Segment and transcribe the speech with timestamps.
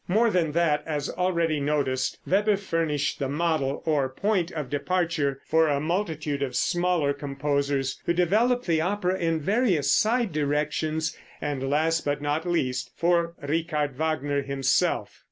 [0.07, 5.67] More than that, as already noticed, Weber furnished the model, or point of departure, for
[5.67, 12.03] a multitude of smaller composers, who developed the opera in various side directions; and last,
[12.03, 15.19] but not least, for Richard Wagner himself.